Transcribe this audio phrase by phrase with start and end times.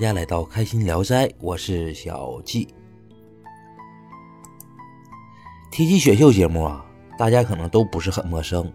[0.00, 2.66] 大家来到开心聊斋，我是小季。
[5.70, 6.82] 提起选秀节目啊，
[7.18, 8.72] 大家可能都不是很陌生。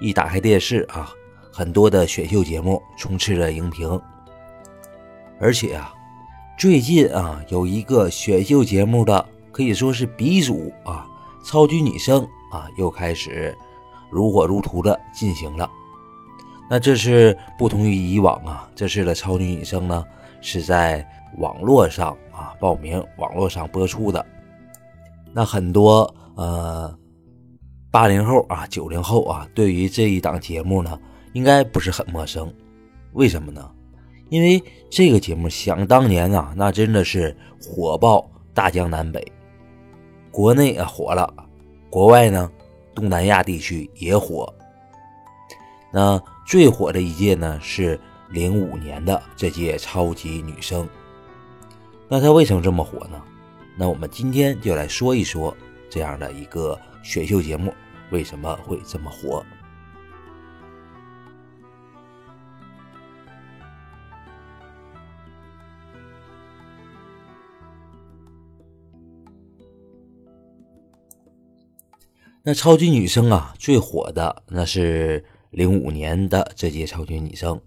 [0.00, 1.12] 一打开电视啊，
[1.52, 4.00] 很多的选秀节目充斥着荧屏。
[5.38, 5.92] 而且啊，
[6.58, 9.22] 最近啊，有一个选秀节目的
[9.52, 11.06] 可以说是鼻祖啊，
[11.44, 13.54] 超级女声啊，又开始
[14.08, 15.70] 如火如荼的进行了。
[16.68, 20.04] 那这是不同于以往啊，这次的超级女声呢
[20.40, 21.06] 是在
[21.38, 24.24] 网络上啊报名，网络上播出的。
[25.32, 26.92] 那很多呃
[27.90, 30.98] 八零后啊、九零后啊，对于这一档节目呢，
[31.34, 32.52] 应该不是很陌生。
[33.12, 33.70] 为什么呢？
[34.28, 39.24] 因为这个节目想当年啊，那真的是火爆大江南北，
[40.32, 41.32] 国内啊火了，
[41.88, 42.50] 国外呢
[42.94, 44.52] 东南亚地区也火。
[45.92, 50.88] 那最火的一届呢是零五年的这届超级女声。
[52.08, 53.20] 那她为什么这么火呢？
[53.76, 55.54] 那我们今天就来说一说
[55.90, 57.74] 这样的一个选秀节目
[58.10, 59.44] 为什么会这么火。
[72.44, 75.24] 那超级女声啊，最火的那是。
[75.56, 77.58] 零五年的这届超级女声，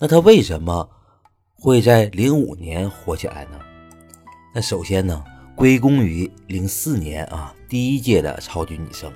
[0.00, 0.88] 那她为什么
[1.54, 3.60] 会在零五年火起来呢？
[4.54, 5.22] 那首先呢，
[5.54, 9.12] 归功于零四年啊第一届的超级女声。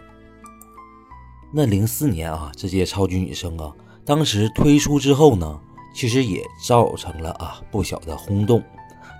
[1.55, 3.73] 那零四年啊这届超级女声啊，
[4.05, 5.59] 当时推出之后呢，
[5.95, 8.63] 其实也造成了啊不小的轰动，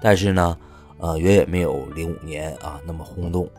[0.03, 0.59] 但是呢，
[0.99, 3.51] 呃远远没有零五年啊那么轰动。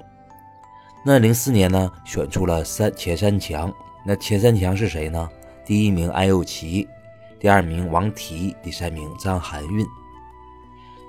[1.04, 3.74] 那零四年呢，选出了三前三强。
[4.06, 5.30] 那前三强是谁呢？
[5.66, 6.88] 第一名安又琪，
[7.40, 9.86] 第二名王提，第三名张含韵。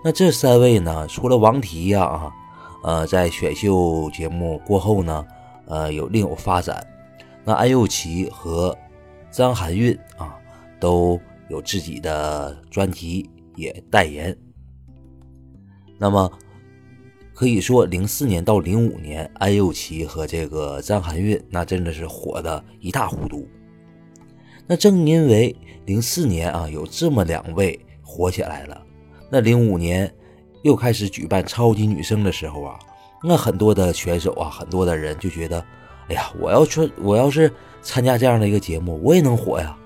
[0.05, 2.33] 那这三位呢，除了王提呀啊，
[2.83, 5.27] 呃，在选秀节目过后呢，
[5.67, 6.87] 呃，有另有发展。
[7.45, 8.77] 那安又琪和
[9.31, 10.37] 张含韵啊，
[10.79, 14.37] 都有自己的专辑，也代言。
[15.99, 16.31] 那么。
[17.43, 23.49] 可以说，零四年到零五年，安又琪和这个张含韵那真的是火的一塌糊涂。
[24.65, 25.53] 那正因为
[25.85, 28.81] 零四年啊有这么两位火起来了，
[29.29, 30.09] 那零五年
[30.63, 32.79] 又开始举办超级女声的时候啊，
[33.25, 35.59] 那很多的选手啊，很多的人就觉得，
[36.11, 39.77] 哎呀，我要去，我要是参加这样的一个节目，我也能火呀，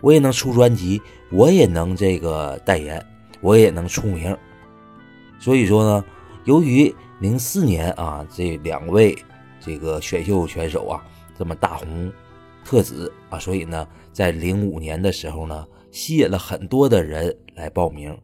[0.00, 1.00] 我也能出专辑，
[1.30, 3.00] 我也能这个代言，
[3.40, 4.36] 我也能出名。
[5.38, 6.04] 所以说呢。
[6.50, 9.16] 由于零四年啊，这两位
[9.60, 11.00] 这个选秀选手啊
[11.38, 12.12] 这么大红
[12.64, 18.18] 特紫啊，所以呢，在零五年的时候呢，吸引了很多的人来报名。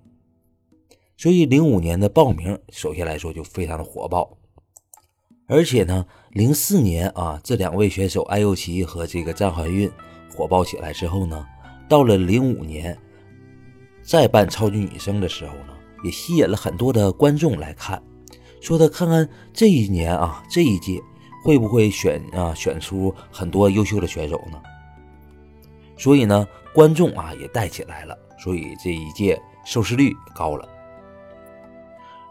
[1.17, 4.37] 所以零五年的报名，首先来说就非常的火爆。
[5.47, 9.89] 而且呢，零四年啊，这两位选手安又琪和这个张含韵
[10.35, 11.47] 火爆起来之后呢，
[11.89, 12.99] 到了零五年
[14.03, 15.75] 再办超级女声的时候呢。
[16.05, 18.01] 也吸引了很多的观众来看，
[18.61, 21.01] 说的看看这一年啊，这一届
[21.45, 24.61] 会不会选啊选出很多优秀的选手呢？
[25.97, 30.69] 所以呢，观众啊也带起来了，所以这一届收视率高了。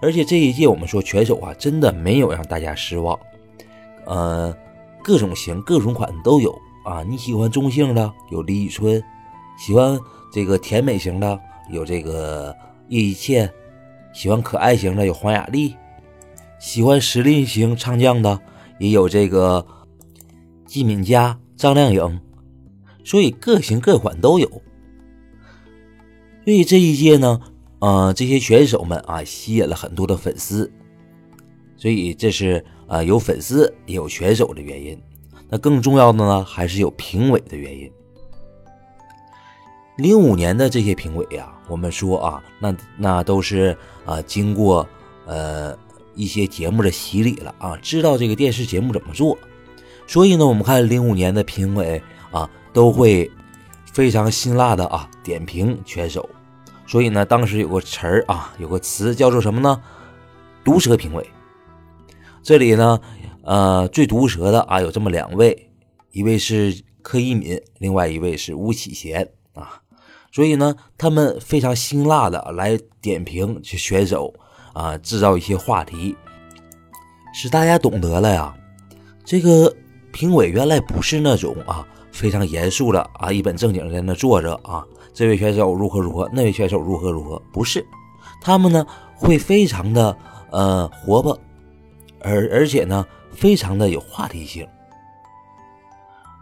[0.01, 3.17] 而且这一届我们说拳手啊，真的没有让大家失望，
[4.05, 4.55] 呃，
[5.03, 6.51] 各种型、各种款都有
[6.83, 7.01] 啊。
[7.03, 9.01] 你喜欢中性的有李宇春，
[9.57, 9.97] 喜欢
[10.33, 11.39] 这个甜美型的
[11.71, 12.53] 有这个
[12.89, 13.49] 叶一茜。
[14.13, 15.75] 喜欢可爱型的有黄雅莉，
[16.65, 18.41] 喜欢实力型唱将的
[18.79, 19.67] 也有这个
[20.65, 22.19] 季敏佳、张靓颖，
[23.03, 24.49] 所以各型各款都有。
[26.43, 27.39] 所以这一届呢，
[27.77, 30.73] 呃，这些选手们啊，吸引了很多的粉丝，
[31.77, 34.99] 所以这是呃有粉丝也有选手的原因。
[35.47, 37.91] 那更重要的呢，还是有评委的原因。
[39.97, 44.85] 零五年的这些评委呀，我们说啊，那那都是啊经过
[45.27, 45.77] 呃
[46.15, 49.37] 一些节目的洗礼了啊，知道这个电视节目怎么做，
[50.07, 52.01] 所以呢，我们看零五年的评委
[52.31, 53.29] 啊，都会
[53.91, 56.27] 非常辛辣的啊点评选手，
[56.87, 59.81] 所以呢，当时有个词儿啊，有个词叫做什么呢？
[60.63, 61.25] 毒舌评委。
[62.41, 62.99] 这里呢，
[63.43, 65.71] 呃，最毒舌的啊有这么两位，
[66.11, 69.81] 一位是柯以敏，另外一位是巫启贤啊。
[70.31, 74.33] 所以呢，他们非常辛辣的来点评这选手
[74.75, 76.15] 啊，制造一些话题，
[77.33, 78.53] 使大家懂得了呀。
[79.23, 79.73] 这个
[80.11, 87.83] 评委原来不是那种啊非常严肃的啊一本正经在那坐着啊，这位选手如何如何，那位选手如何如何，不是，
[88.41, 88.85] 他们呢
[89.15, 90.15] 会非常的
[90.51, 91.39] 呃活泼，
[92.21, 94.67] 而而且呢非常的有话题性。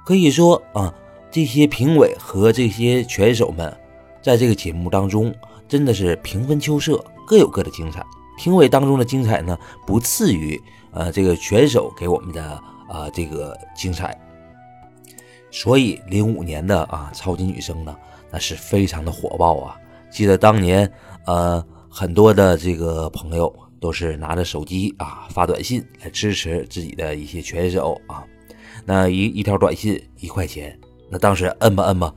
[0.06, 0.94] 可以说啊，
[1.32, 3.72] 这些评委和这些选手们
[4.22, 5.34] 在这个节目当中
[5.68, 8.04] 真的是平分秋色，各有各的精彩。
[8.38, 12.44] 评委当中的精彩呢，不次于呃这个选手给我们的
[12.90, 14.20] 啊这个精彩。
[15.52, 17.96] 所以零五年的啊超级女声呢，
[18.32, 19.78] 那是非常的火爆啊！
[20.10, 20.92] 记得当年
[21.26, 28.24] 呃很多的这个朋友都是拿着手机啊发短信来支持自己的一些选手啊。
[28.84, 30.76] 那一一条短信一块钱，
[31.08, 32.14] 那当时摁吧摁吧，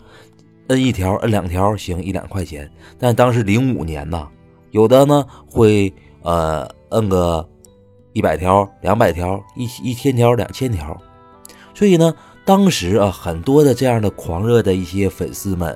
[0.69, 2.71] 摁一条摁两条行一两块钱。
[2.99, 4.27] 但当时零五年呐，
[4.71, 5.93] 有的呢会
[6.27, 7.49] 呃摁个
[8.13, 11.01] 一百条、两百条、一一千条、两千条。
[11.73, 12.13] 所以呢，
[12.45, 15.73] 当时啊很多的这样的狂热的一些粉丝们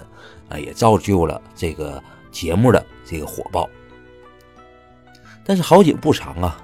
[0.50, 3.68] 啊，也造就了这个节目的这个火爆。
[5.44, 6.60] 但是好景不长啊，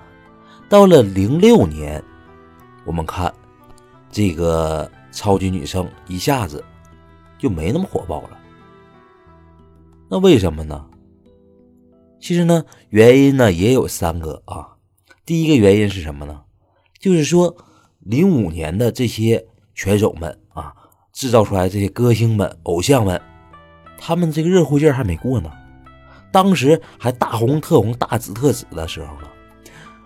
[0.68, 2.02] 到了零六年，
[2.84, 3.32] 我们看。
[4.08, 6.64] 这个超级女声一下子
[7.38, 8.38] 就没那么火爆了，
[10.08, 10.86] 那为什么呢？
[12.20, 14.68] 其实呢，原因呢也有三个啊。
[15.24, 16.40] 第一个原因是什么呢？
[16.98, 17.56] 就是说，
[18.00, 20.72] 零五年的这些选手们啊，
[21.12, 23.20] 制造出来这些歌星们、偶像们，
[23.98, 25.50] 他们这个热乎劲儿还没过呢，
[26.32, 29.28] 当时还大红特红、大紫特紫的时候呢。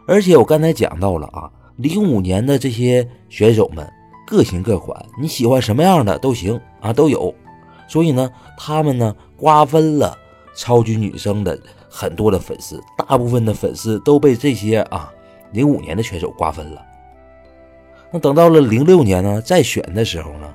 [0.06, 3.88] 而且我刚才讲到了啊，零五年的这些选手们。
[4.26, 7.34] 各型各款，你喜欢什么样的都行啊，都有。
[7.88, 10.16] 所以呢，他们呢瓜分了
[10.54, 11.60] 超级女生的
[11.90, 15.12] 很多的粉丝，大部分的粉丝都被这些啊
[15.50, 16.80] 零五年的选手瓜分了。
[18.12, 20.54] 那等到了零六年呢，再选的时候呢，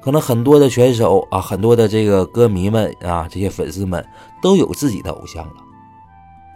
[0.00, 4.04] 可能很多的选手啊，很多的这个歌迷们啊，这些粉丝们
[4.42, 5.54] 都有自己的偶像了，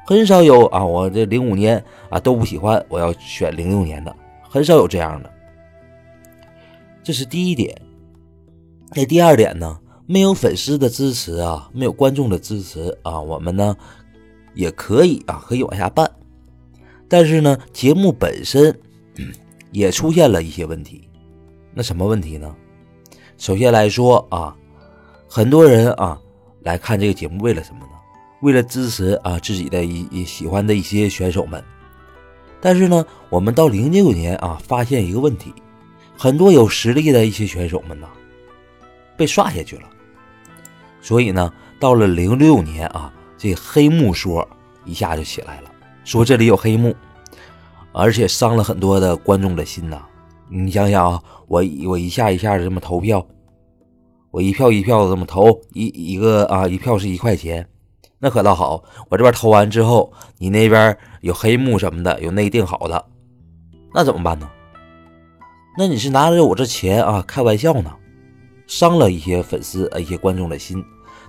[0.07, 4.15] 很少有啊，我这零五年啊都不喜欢，我要选零六年的，
[4.49, 5.31] 很少有这样的。
[7.05, 7.81] 这是第一点，
[8.95, 9.79] 那第二点呢？
[10.09, 13.77] 没有粉丝的支持啊，没有观众的支持啊，我们呢
[14.57, 16.11] 也可以啊，可以往下办。
[17.09, 18.77] 但是呢，节目本身
[19.71, 21.09] 也出现了一些问题。
[21.73, 22.53] 那什么问题呢？
[23.39, 24.57] 首先来说啊，
[25.29, 26.19] 很多人啊
[26.63, 27.93] 来看这个节目为了什么呢？
[28.41, 31.63] 为了支持啊自己的一一喜欢的一些选手们。
[32.61, 35.53] 但是呢，我们到零六年啊，发现一个问题。
[36.19, 38.09] 很多有实力的一些选手们呢，
[39.17, 39.83] 被刷下去了。
[41.03, 44.47] 所以呢，到了零六年啊，这黑幕说
[44.85, 45.71] 一下就起来了，
[46.05, 46.95] 说这里有黑幕，
[47.93, 50.03] 而且伤了很多的观众的心呐。
[50.49, 53.27] 你想想啊，我我一下一下的这么投票，
[54.31, 57.69] 我一票一票的这么投，一一个啊一票是一块钱，
[58.19, 58.85] 那可倒好。
[59.09, 63.05] 我这边投完之后，你那边有黑幕什么的，有内定好的，
[63.93, 64.49] 那怎么办呢？
[65.77, 67.93] 那你是拿着我这钱啊开玩笑呢，
[68.67, 70.83] 伤了一些粉丝啊一些观众的心。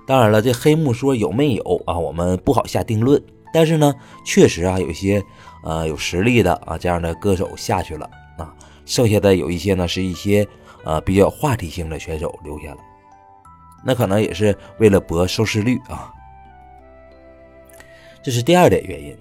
[0.08, 3.22] 当然了，这黑幕说有没有啊，我们不好下定论。
[3.52, 3.94] 但是呢，
[4.24, 5.22] 确实啊，有一些
[5.62, 8.54] 呃有实力的啊这样的歌手下去了啊，
[8.86, 10.48] 剩下的有一些呢是一些
[10.82, 12.78] 呃比较话题性的选手留下了。
[13.84, 16.10] 那可能也是为了博收视率啊。
[18.22, 19.14] 这是第二点原因。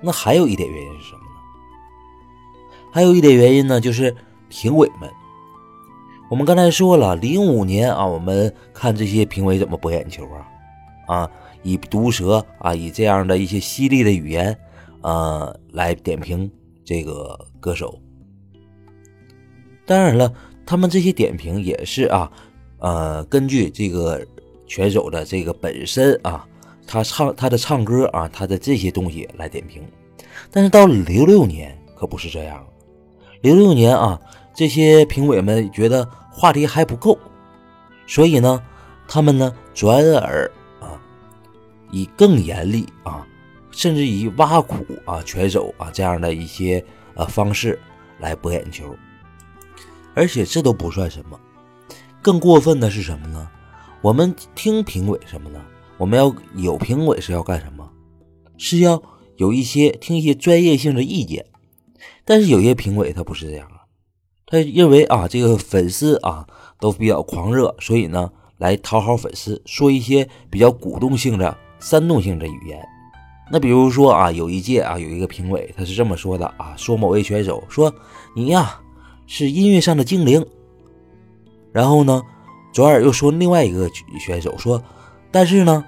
[0.00, 2.90] 那还有一点原因是什么呢？
[2.90, 4.16] 还有一点原因呢，就是
[4.48, 5.10] 评委们。
[6.30, 10.48] 我们刚才说了，零五年啊，我们看这些评委怎么博眼球啊，
[11.06, 11.30] 啊，
[11.62, 14.56] 以毒舌啊，以这样的一些犀利的语言，
[15.02, 16.50] 呃，来点评
[16.84, 18.00] 这个歌手。
[19.86, 20.32] 当然了，
[20.64, 22.32] 他们这些点评也是啊，
[22.78, 24.26] 呃，根据这个
[24.66, 26.48] 选手的这个本身啊，
[26.86, 29.82] 他唱他的唱歌啊，他的这些东西来点评。
[30.50, 32.66] 但是到了零六年，可不是这样。
[33.42, 34.18] 零六年啊，
[34.54, 37.18] 这些评委们觉得话题还不够，
[38.06, 38.62] 所以呢，
[39.08, 41.00] 他们呢转而啊，
[41.90, 43.26] 以更严厉啊，
[43.72, 46.84] 甚至以挖苦啊拳手啊这样的一些
[47.14, 47.78] 呃方式
[48.20, 48.96] 来博眼球，
[50.14, 51.38] 而且这都不算什么，
[52.22, 53.50] 更过分的是什么呢？
[54.00, 55.60] 我们听评委什么呢？
[55.96, 57.90] 我们要有评委是要干什么？
[58.56, 59.02] 是要
[59.36, 61.46] 有一些听一些专业性的意见。
[62.24, 63.68] 但是有些评委他不是这样，
[64.54, 66.46] 他认为啊这个粉丝啊
[66.78, 72.78] 都比较狂热，所以呢来讨好粉丝，说一些比较鼓动性的、煽动性的语言。
[73.50, 77.92] 那比如说啊有一届啊有一个评委他是这么说的啊，说某位选手说
[78.36, 78.80] 你呀
[79.26, 80.46] 是音乐上的精灵，
[81.72, 82.22] 然后呢
[82.72, 84.80] 转而又说另外一个选手说，
[85.32, 85.84] 但是呢，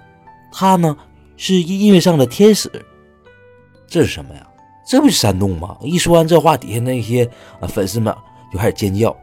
[0.52, 0.96] 他呢
[1.37, 2.68] 是音乐上的天使，
[3.87, 4.44] 这是什么呀？
[4.88, 5.76] 这不是煽动吗？
[5.82, 7.28] 一说完这话，底下那些
[7.61, 8.14] 啊粉丝们
[8.53, 9.17] 就开始尖叫。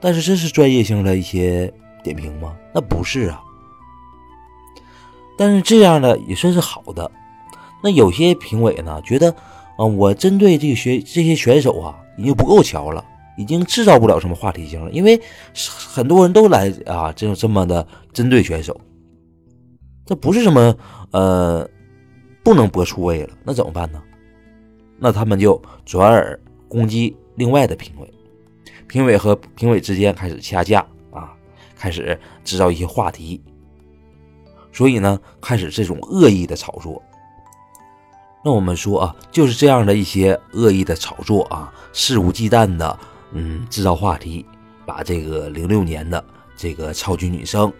[0.00, 1.72] 但是这是专业性的一些
[2.02, 2.56] 点评吗？
[2.74, 3.42] 那不是啊。
[5.36, 7.10] 但是这样的也算是好的。
[7.82, 9.30] 那有些评委呢觉得，
[9.76, 13.04] 啊，我针对这个选这些选手啊，已经不够瞧了。
[13.36, 15.20] 已经制造不了什么话题性了，因为
[15.92, 18.80] 很多人都来啊，这种这么的针对选手，
[20.06, 20.72] 这不是什么
[21.10, 21.68] 呃
[22.44, 24.00] 不能播出位了，那怎么办呢？
[25.00, 26.38] 那他们就转而
[26.68, 28.08] 攻击另外的评委，
[28.94, 30.78] 评委和评委之间开始掐架
[31.10, 31.34] 啊，
[31.76, 33.42] 开始制造一些话题，
[34.72, 37.02] 所以呢，开始这种恶意的炒作。
[38.44, 42.96] 那我们说啊，就是这样的一些恶意的炒作啊，肆无忌惮的。
[43.32, 44.46] 嗯，制造话题，
[44.86, 46.24] 把这个零六年的
[46.56, 47.72] 这个超级女声，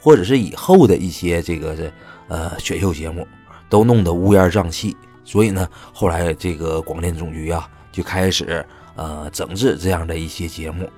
[0.00, 1.92] 或者是以后的一些这个这
[2.28, 3.26] 呃选秀节目，
[3.68, 4.96] 都弄得乌烟瘴气。
[5.24, 8.64] 所以呢，后来这个广电总局啊，就开始
[8.96, 10.88] 呃整治这样的一些节目。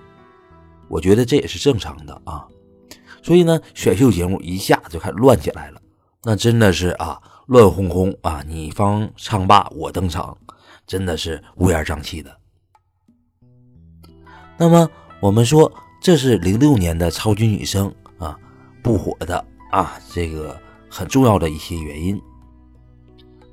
[0.88, 2.46] 我觉得这也是正常的啊。
[3.22, 5.80] 所以呢，选秀节目一下就开始乱起来了，
[6.22, 10.36] 那真的是啊，乱哄哄啊，你方唱罢我登场，
[10.86, 12.36] 真的是乌烟瘴气的。
[14.58, 14.88] 那么
[15.20, 15.72] 我们说
[16.02, 18.38] 这是零六年的超级女声啊
[18.82, 20.60] 不火的啊这个
[20.90, 22.20] 很重要的一些原因。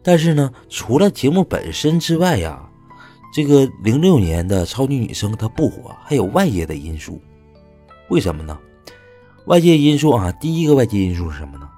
[0.04, 2.70] 但是呢，除了节目本身之外呀，
[3.32, 7.22] 这个零六年的超级女声它不火，还有外界的因素。
[8.10, 8.58] 为什么呢？
[9.46, 11.70] 外界因素啊，第一个外界因素是什么呢？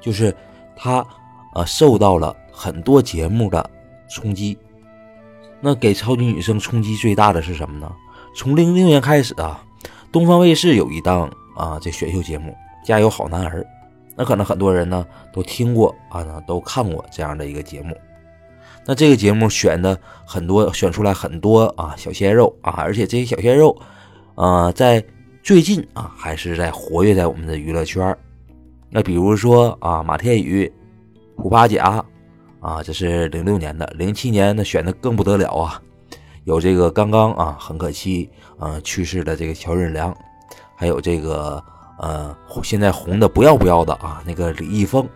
[0.00, 0.34] 就是
[0.76, 0.98] 它
[1.54, 3.70] 啊受到了很多节目的
[4.10, 4.58] 冲击。
[5.60, 7.92] 那给超级女声冲击最大的是什么呢？
[8.34, 9.64] 从零六年开始啊，
[10.12, 12.50] 东方卫视有一档啊这选秀节目
[12.86, 13.60] 《加油好男儿》，
[14.16, 17.96] 那可能很多人呢都听过啊，都看过这样的一个节目。
[18.88, 23.78] 那这个节目选的很多，选出来很多啊小鲜肉啊，而且这些小鲜肉
[24.34, 25.04] 啊在
[25.42, 28.16] 最近啊还是在活跃在我们的娱乐圈。
[28.88, 30.72] 那比如说啊马天宇、
[31.36, 32.02] 胡巴甲
[32.60, 35.82] 啊，这是零六年的，零七年那选的更不得了啊。
[36.44, 40.16] 有这个刚刚啊，很可惜啊去世的这个乔任梁，
[40.74, 41.62] 还有这个
[41.98, 45.06] 呃现在红的不要不要的啊那个李易峰，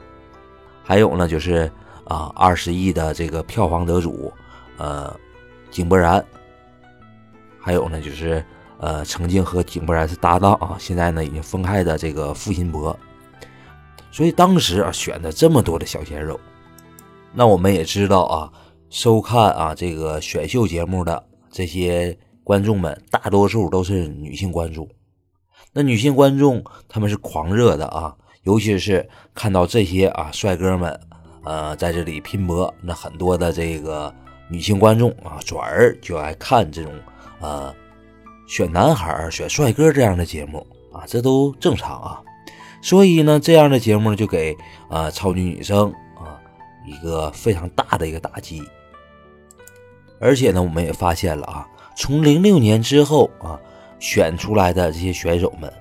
[0.82, 1.72] 还有呢就是
[2.12, 4.32] 啊二十亿的这个票房得主
[4.76, 5.14] 呃
[5.70, 6.22] 井柏然，
[7.58, 8.44] 还有呢就是
[8.78, 12.94] 呃曾经和井柏然是搭档啊，现在呢已经分开的这个付辛博，
[14.10, 16.38] 所以当时啊选的这么多的小鲜肉，
[17.32, 18.52] 那我们也知道啊。
[18.92, 24.86] 收看啊，这个选秀节目的这些观众们，大多数都是女性观众。
[25.72, 31.00] 那女性观众他们是狂热的啊，尤其是看到这些啊帅哥们，
[31.44, 34.14] 呃，在这里拼搏，那很多的这个
[34.48, 36.92] 女性观众啊，转而就爱看这种
[37.40, 37.74] 呃
[38.46, 42.22] 选男孩、选帅哥这样的节目啊，这都正常啊。
[42.80, 44.56] 所以呢，这样的节目就给
[44.88, 46.38] 啊超级女生啊
[46.86, 48.62] 一个非常大的一个打击。
[50.20, 53.58] 而且呢，我们也发现了啊，从零六年之后啊，
[53.98, 55.72] 选出来的这些选手们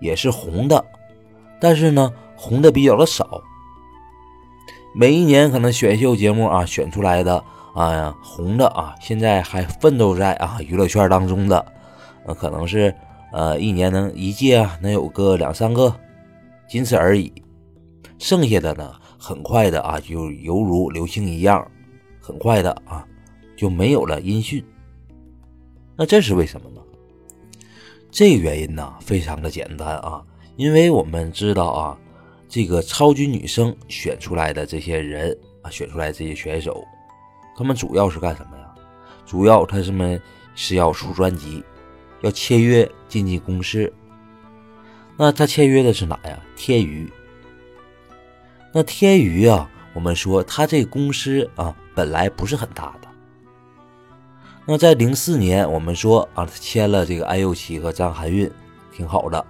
[0.00, 0.84] 也是红的，
[1.58, 3.42] 但是呢，红的比较的少。
[4.94, 7.44] 每一年可能选秀节目啊选出来的
[7.74, 11.72] 啊红的啊，现在还奋斗在啊娱乐圈当中的，
[12.26, 12.94] 呃，可能是
[13.32, 15.94] 呃一年能一届啊能有个两三个，
[16.68, 17.32] 仅此而已。
[18.18, 21.66] 剩下的呢，很快的啊，就犹如流星一样，
[22.20, 23.06] 很快的啊。
[23.56, 24.64] 就没有了音讯，
[25.94, 26.80] 那这是为什么呢？
[28.10, 30.22] 这个原因呢，非常的简单啊，
[30.56, 31.98] 因为我们知道啊，
[32.50, 36.84] 这个超级女声选出来的这些人啊，选出来这些选手，
[37.56, 38.74] 他们主要是干什么呀？
[39.24, 40.20] 主要他们
[40.56, 41.62] 是要出专辑，
[42.22, 43.90] 要签约经纪公司。
[45.16, 46.42] 那他签约的是哪呀？
[46.56, 47.08] 天娱。
[48.72, 53.08] 那天娱啊，我们说他这个公司啊，本来不是很大的。
[54.66, 58.50] 那在零四年，我们说啊，他签了这个安又琪和张含韵，
[58.92, 59.46] 挺好的。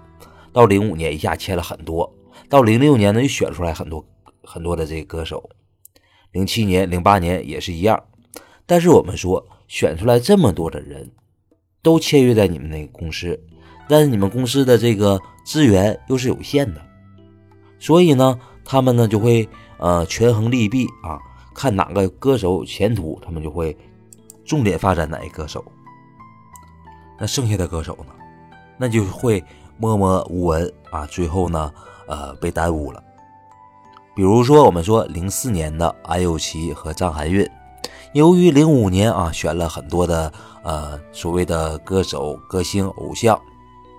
[0.52, 2.12] 到零五年一下签了很多，
[2.50, 4.04] 到零六年呢又选出来很多
[4.42, 5.48] 很多的这个歌手，
[6.32, 8.02] 零七年、零八年也是一样。
[8.66, 11.12] 但是我们说选出来这么多的人，
[11.80, 13.40] 都签约在你们那个公司，
[13.88, 16.82] 但是你们公司的这个资源又是有限的，
[17.78, 21.18] 所以呢，他们呢就会呃权衡利弊啊，
[21.54, 23.74] 看哪个歌手有前途，他们就会。
[24.42, 25.64] 重点发展哪一歌手？
[27.20, 28.12] 那剩下的歌手呢？
[28.76, 29.44] 那就会
[29.78, 31.72] 默默无闻啊，最后呢，
[32.10, 33.00] 呃，被耽误了。
[34.16, 37.48] 比如说，我们说零四年的安又琪和张含韵，
[38.12, 40.30] 由于零五年啊选了很多的
[40.64, 43.40] 呃所谓的歌手、歌星、偶像，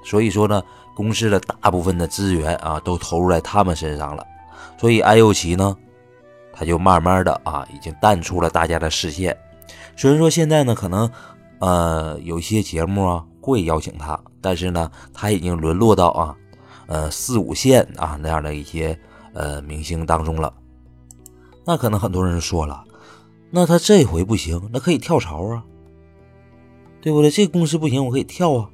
[0.04, 0.62] 所以说呢，
[0.94, 4.24] 公司的大部分的资源啊都投入在他们身上了，
[4.78, 5.76] 所以安又琪呢，
[6.52, 9.36] 他就慢慢的啊已经淡出了大家的视线。
[9.96, 11.10] 虽然说现在呢，可能
[11.60, 16.36] 呃有些节目啊会邀请他，但是呢，他已经沦落到啊
[16.92, 19.00] 呃四五线啊那样的一些。
[19.34, 20.54] 呃，明星当中了，
[21.66, 22.84] 那可能很多人说了，
[23.50, 25.64] 那他这回不行，那可以跳槽啊，
[27.00, 27.32] 对不对？
[27.32, 28.68] 这公司不行，我可以跳啊。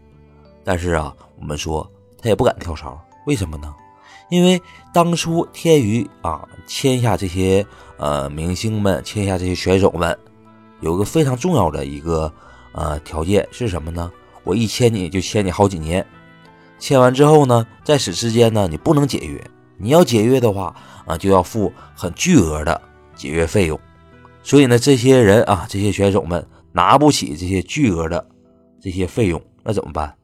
[0.64, 1.88] 但是啊，我们说
[2.20, 3.72] 他也不敢跳槽，为什么呢？
[4.32, 4.60] 因为
[4.92, 7.64] 当初天娱啊签下这些
[7.98, 10.18] 呃明星们，签下这些选手们，
[10.82, 12.34] 有个非常重要的一个
[12.72, 14.12] 呃条件是什么呢？
[14.44, 16.04] 我一签你就签你好几年，
[16.80, 19.44] 签完之后呢，在此之间呢，你不能解约。
[19.80, 22.82] 你要解约的话啊，就要付很巨额的
[23.16, 23.80] 解约费用，
[24.42, 28.28] 所以呢，这些人啊，这些选手们拿不起这些巨额的
[28.82, 30.16] 这些费用，那怎么办？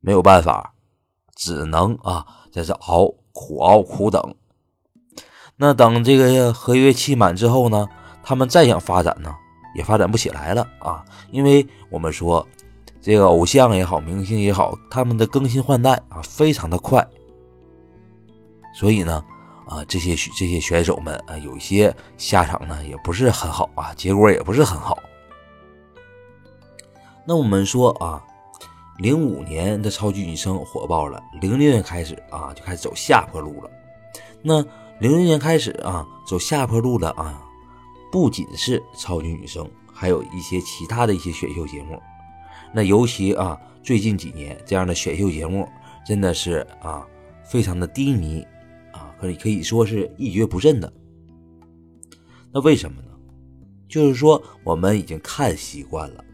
[0.00, 0.74] 没有办法，
[1.36, 4.34] 只能啊，在这熬苦熬苦等。
[5.56, 7.86] 那等这个合约期满之后呢，
[8.24, 9.32] 他们再想发展呢，
[9.76, 12.44] 也发展不起来了啊，因为我们说
[13.02, 17.04] 这个偶像也好，明星也好，他们的更新换代啊，非常的快。
[18.72, 19.22] 所以呢，
[19.66, 24.96] 啊，这些这些选手们啊，有一些下场呢也不是很好啊，结果也不是很好。
[27.26, 28.22] 那我们说啊，
[28.98, 33.70] 零五年的超级女声火爆了，零六年开始啊就开始走下坡路了。
[34.42, 34.62] 那
[35.00, 37.42] 零六年开始啊走下坡路的啊，
[38.12, 42.00] 不仅是超级女声，还有一些其他的一些选秀节目。
[42.72, 45.68] 那尤其啊最近几年这样的选秀节目
[46.06, 47.06] 真的是啊
[47.44, 48.44] 非常的低迷
[48.92, 49.14] 啊。
[49.20, 50.92] 可以可以说是一蹶不振的。
[52.52, 53.08] 那为什么呢？
[53.88, 56.24] 就是说我们已经看习惯了，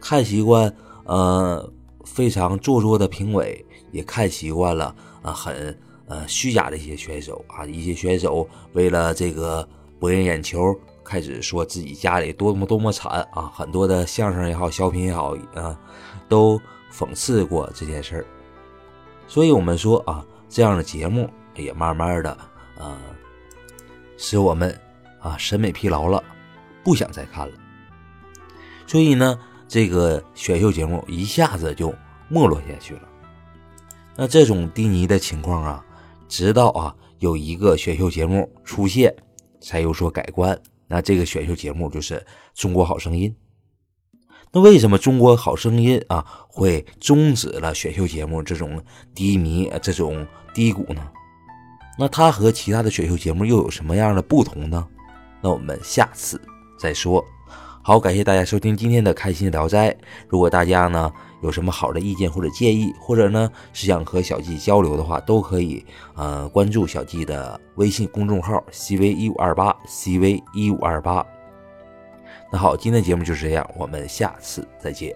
[0.00, 0.72] 看习惯
[1.04, 1.72] 呃
[2.04, 10.74] 非常做作的评委，也看习惯了啊很呃虚假的一些选手啊，一些选手为了这个博人眼球，
[11.08, 15.74] 开始说自己家里多么多么惨啊，很多的相声也好，小品也好啊，
[16.28, 16.60] 都
[16.92, 18.26] 讽刺过这件事儿。
[19.26, 21.28] 所以我们说啊，这样的节目。
[21.60, 22.38] 也慢慢的，
[22.76, 22.96] 呃，
[24.16, 24.80] 使我们
[25.18, 26.22] 啊审美疲劳了，
[26.84, 27.54] 不想再看了。
[28.86, 31.92] 所以呢，这个选秀节目一下子就
[32.28, 33.00] 没落下去了。
[34.14, 35.84] 那这种低迷的情况啊，
[36.28, 39.12] 直到啊有一个选秀节目出现，
[39.60, 40.56] 才有所改观。
[40.88, 42.14] 那这个选秀节目就是
[42.54, 43.30] 《中国好声音》。
[44.50, 48.82] 那为什么《中国好声音》啊会终止了选秀节目这种
[49.14, 51.06] 低迷、这种低谷呢？
[51.98, 54.88] 那它和其他的选秀节目又有什么样的不同呢？
[55.42, 56.40] 那我们下次
[56.78, 57.24] 再说。
[57.82, 59.94] 好，感谢大家收听今天的开心聊斋。
[60.28, 71.24] 如果大家呢有什么好的意见或者建议，或者呢是想和小季交流的话，都可以呃关注小季的微信公众号 cv 一五二八 cv 一五二八。
[72.50, 75.14] 那好，今天的节目就是这样，我们下次再见。